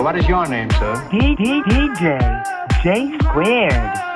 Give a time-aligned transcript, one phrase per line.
[0.00, 1.08] What is your name, sir?
[1.10, 4.09] D D DJ J squared.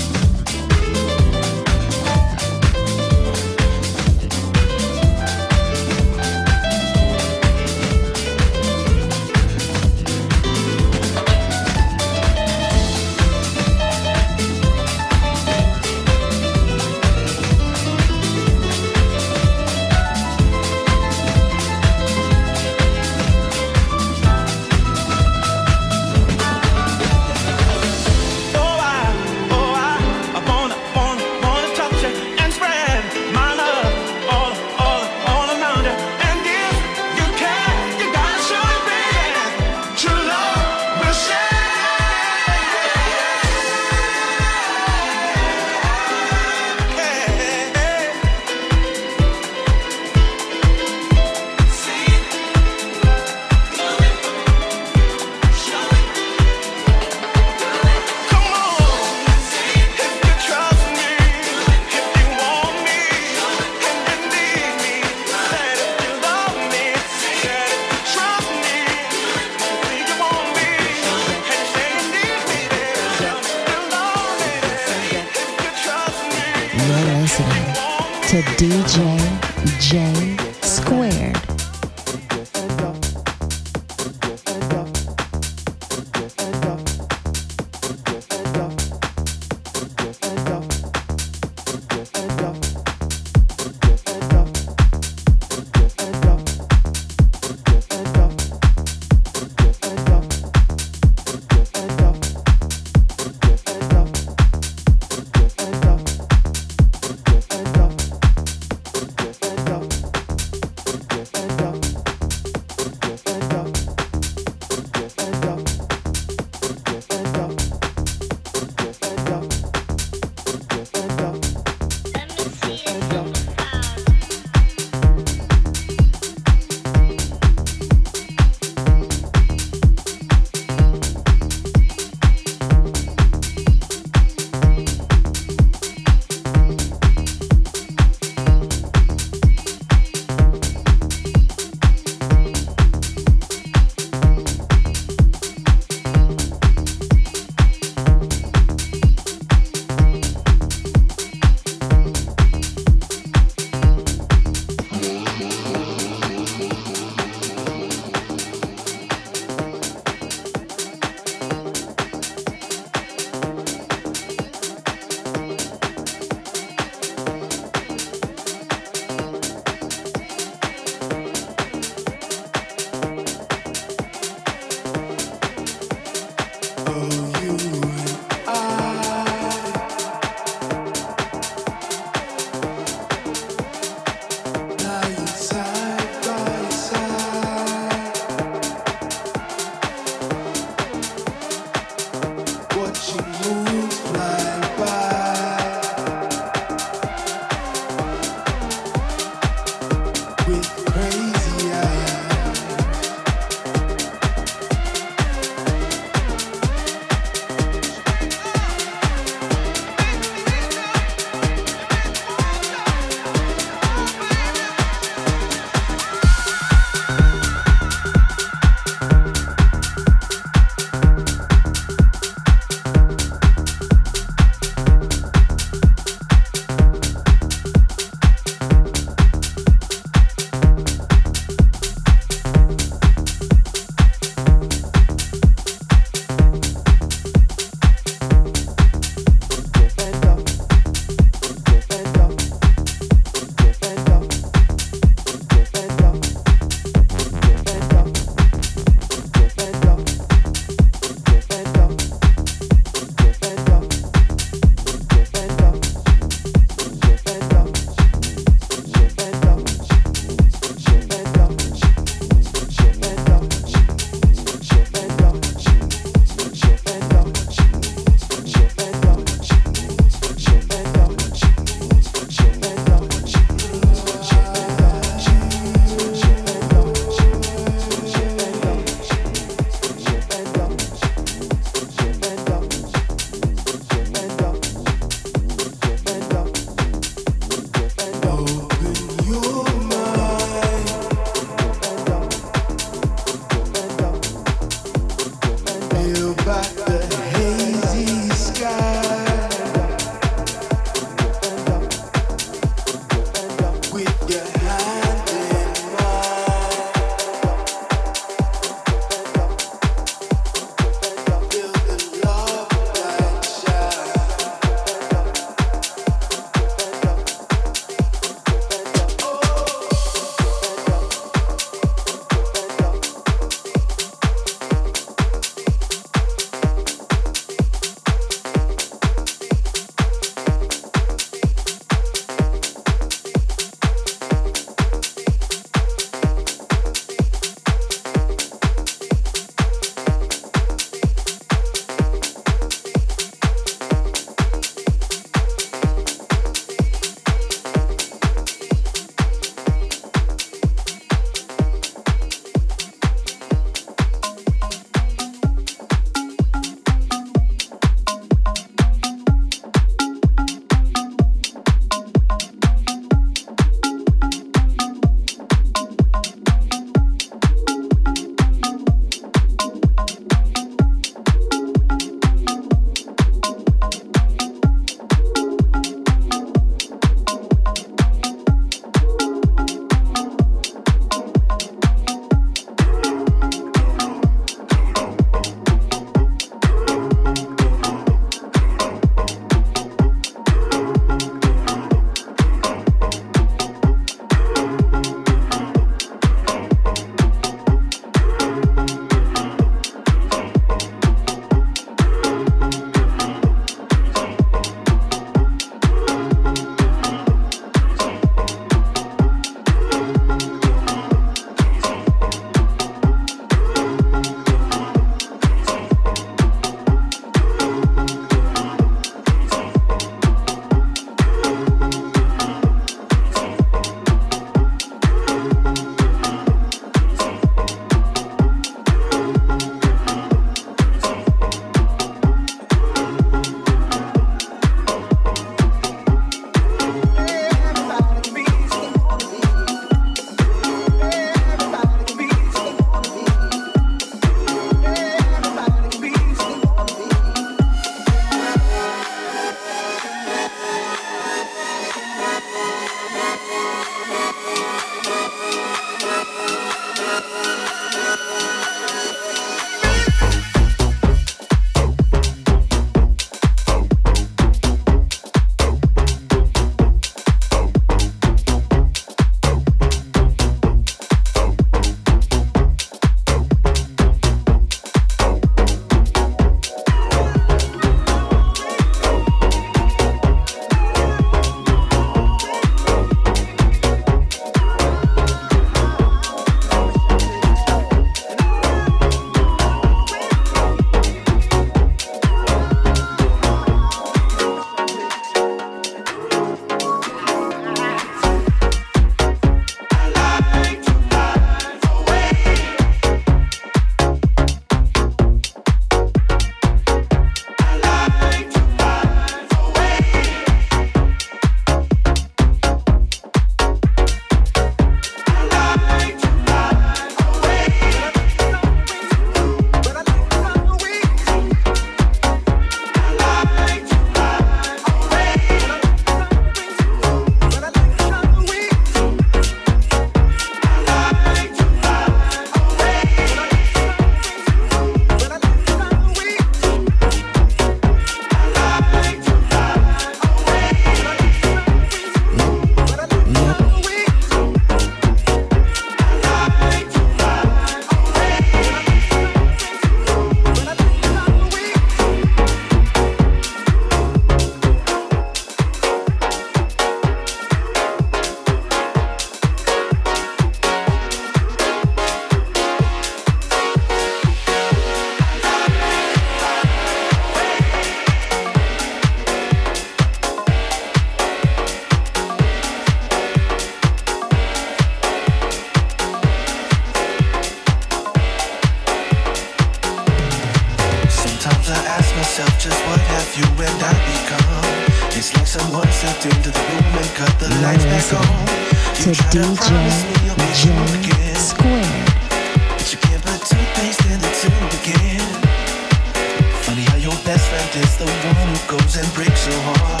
[597.04, 600.00] Your best friend is the one who goes and breaks your heart.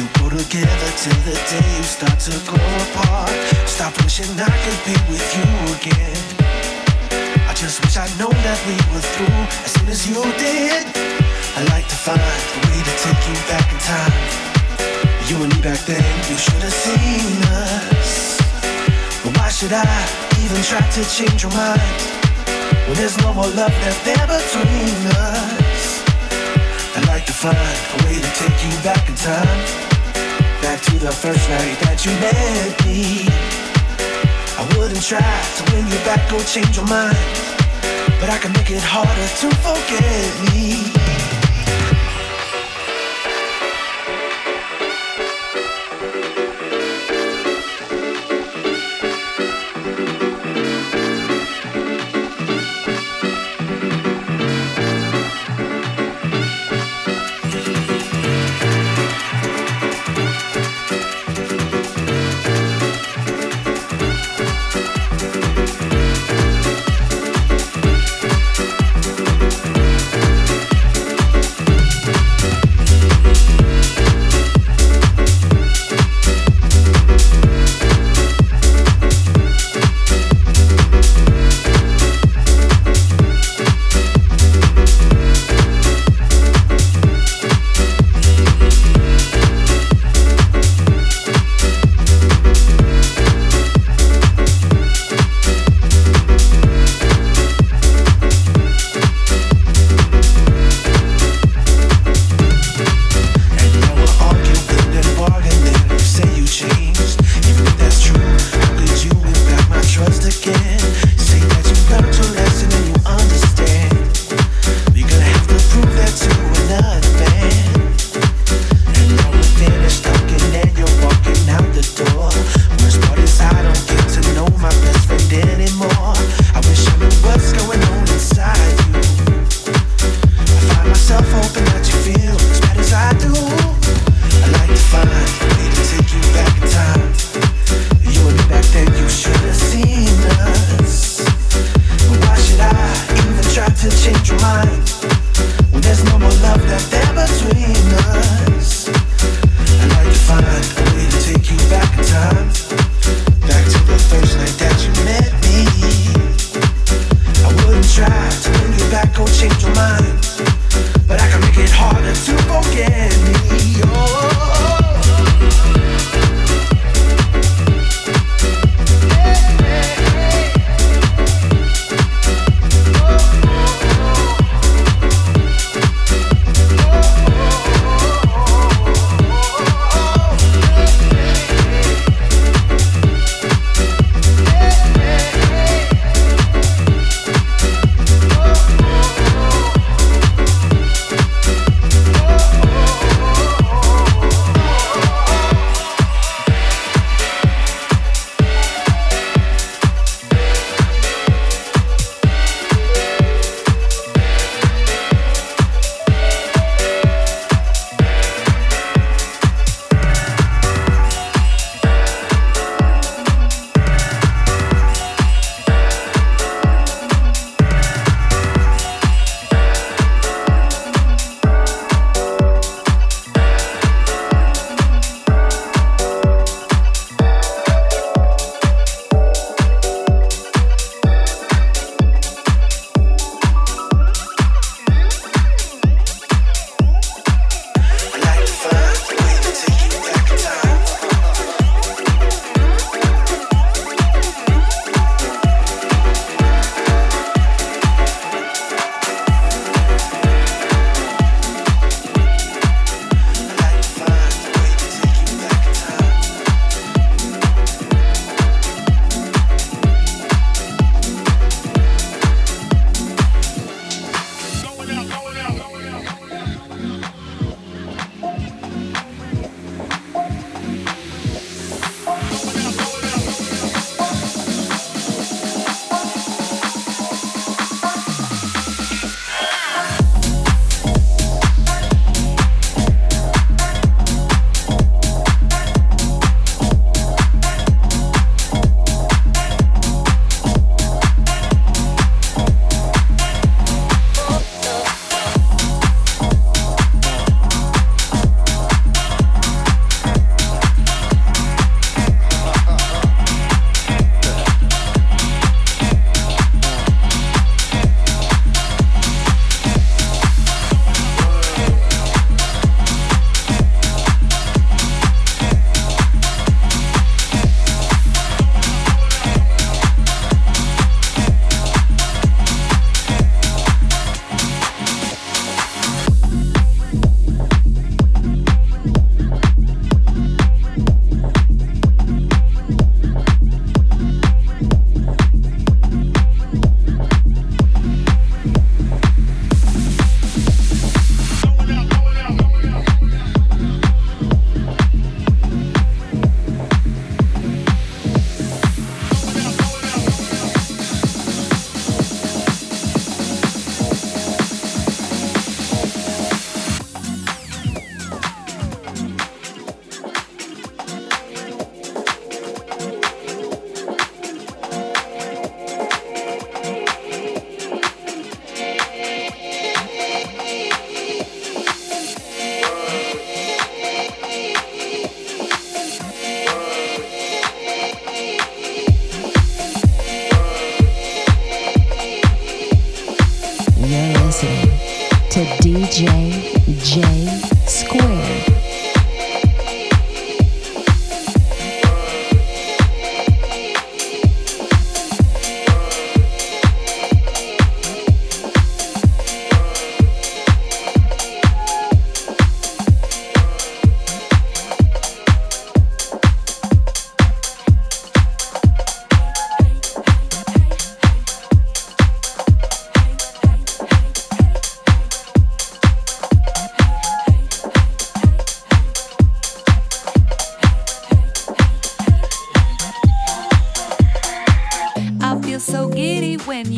[0.00, 2.56] You go together till the day you start to go
[2.88, 3.28] apart.
[3.68, 6.16] Stop wishing I could be with you again.
[7.44, 10.88] I just wish I'd known that we were through as soon as you did.
[11.52, 14.16] I like to find a way to take you back in time.
[15.28, 17.87] You and me back then, you should have seen us.
[19.58, 19.82] Should I
[20.38, 21.82] even try to change your mind
[22.86, 25.98] when there's no more love left there between us?
[26.94, 29.58] I'd like to find a way to take you back in time,
[30.62, 33.26] back to the first night that you met me.
[34.54, 37.18] I wouldn't try to win you back or change your mind,
[38.20, 41.07] but I can make it harder to forget me.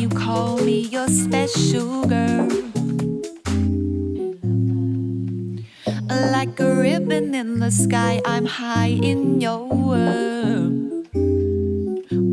[0.01, 2.47] You call me your special girl.
[6.09, 11.05] Like a ribbon in the sky, I'm high in your world.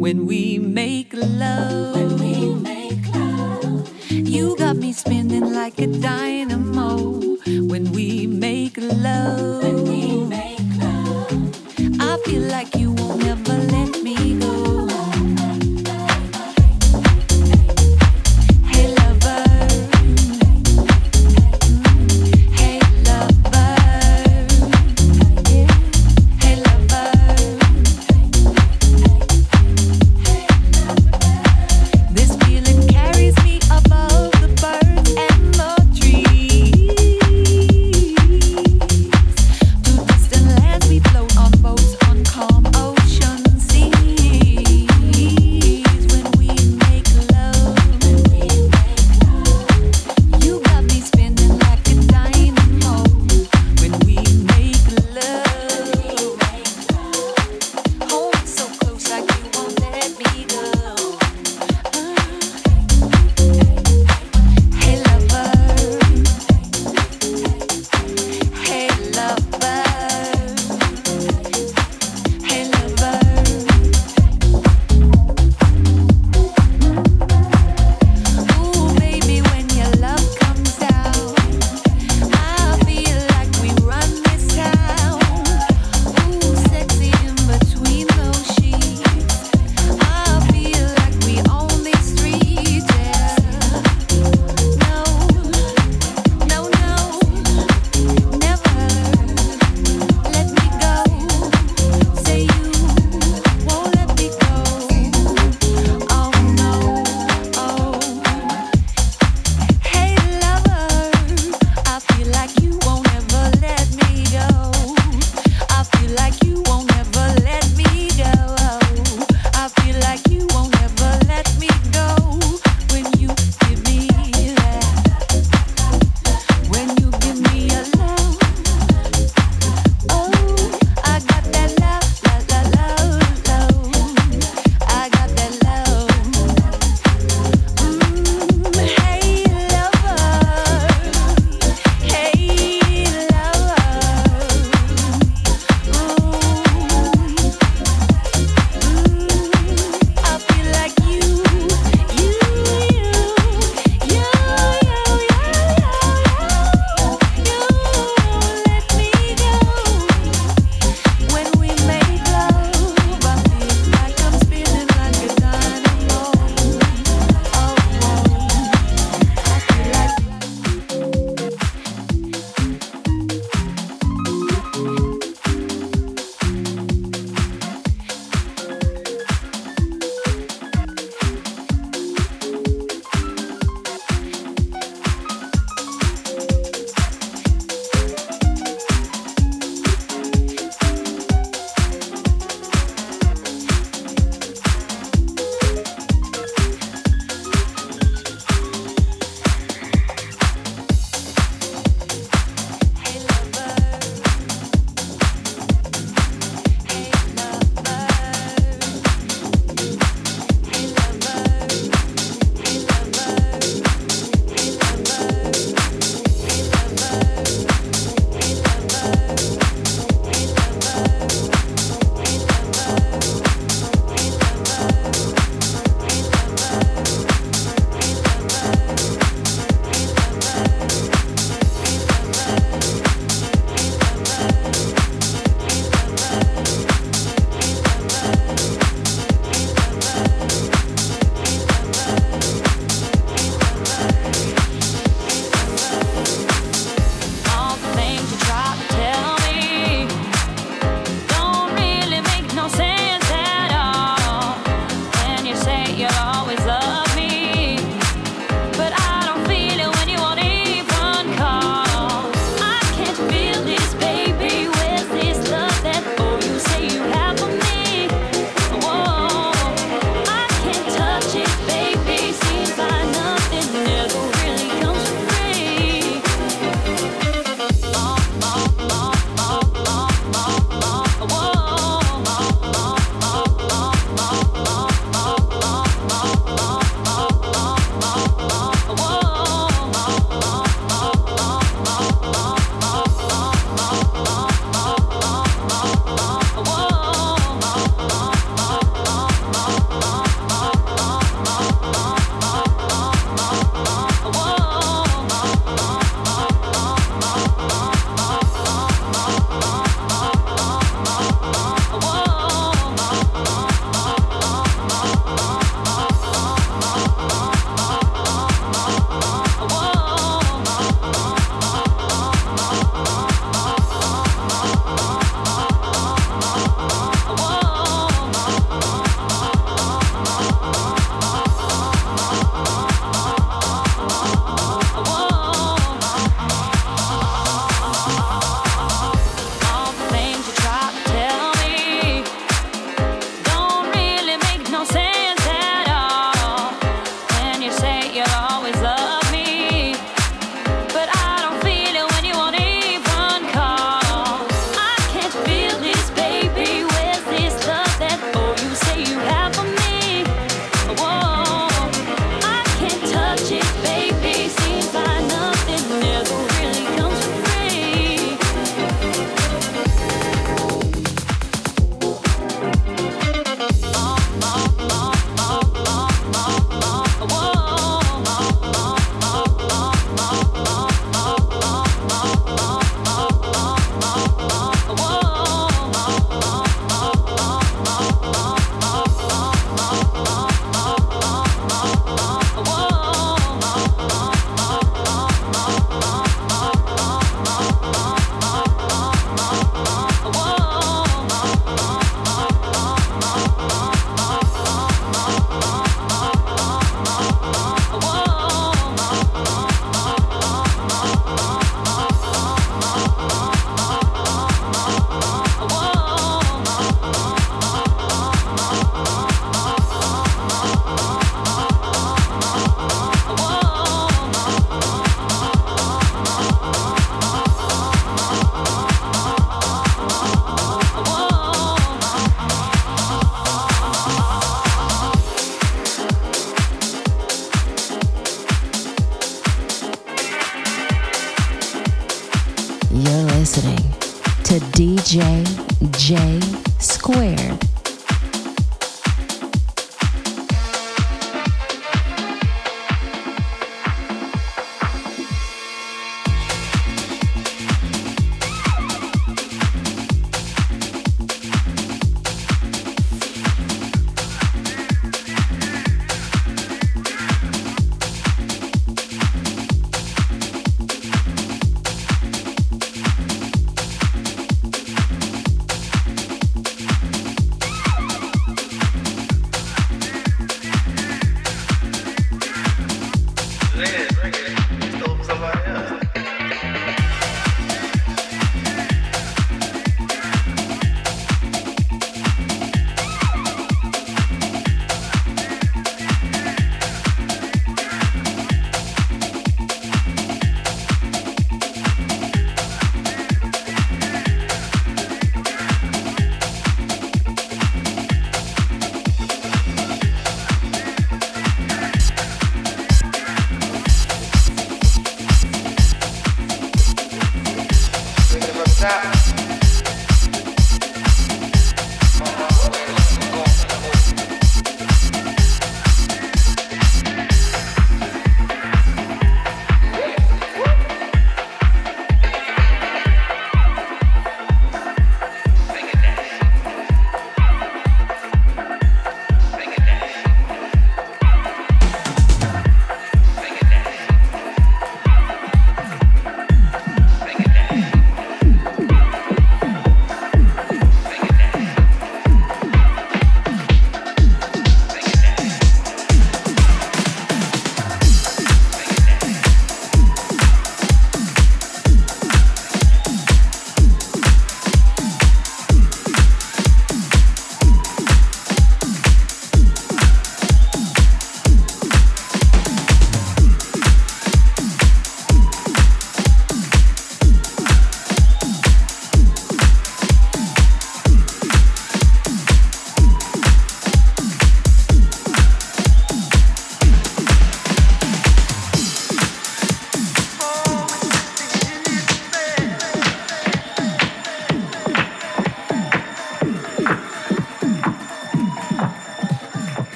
[0.00, 6.47] When we make love, when we make love, you got me spinning like a dynamo.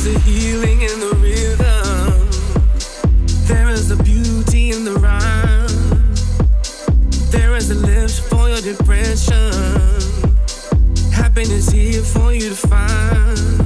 [0.00, 2.30] There's a healing in the rhythm.
[3.48, 5.66] There is a beauty in the rhyme.
[7.32, 9.50] There is a lift for your depression.
[11.10, 13.58] Happiness here for you to find.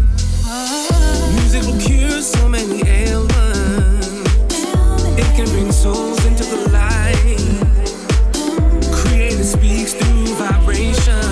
[1.35, 4.09] Music will cure so many ailments.
[5.19, 7.37] It can bring souls into the light.
[8.91, 11.32] Creator speaks through vibration.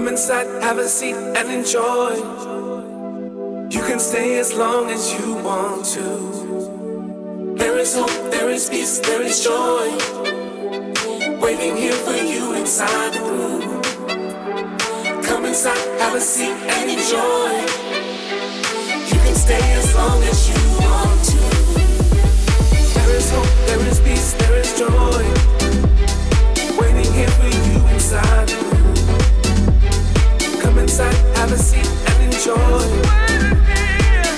[0.00, 2.14] Come inside, have a seat, and enjoy.
[3.68, 7.54] You can stay as long as you want to.
[7.58, 9.90] There is hope, there is peace, there is joy.
[11.38, 13.82] Waiting here for you inside the room.
[15.22, 17.60] Come inside, have a seat, and enjoy.
[19.12, 21.40] You can stay as long as you want to.
[22.94, 25.24] There is hope, there is peace, there is joy.
[26.80, 28.69] Waiting here for you inside the room
[30.90, 32.82] inside, have a seat and enjoy.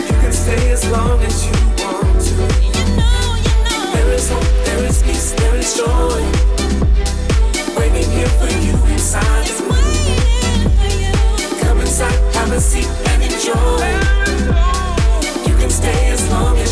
[0.08, 2.34] You can stay as long as you want to.
[3.94, 6.20] There is hope, there is peace, there is joy.
[7.78, 9.96] Waiting here for you inside this room.
[11.62, 13.88] Come inside, have a seat and enjoy.
[15.48, 16.71] You can stay as long as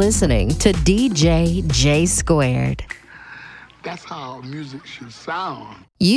[0.00, 2.82] listening to DJ J Squared.
[3.82, 5.84] That's how music should sound.
[5.98, 6.16] You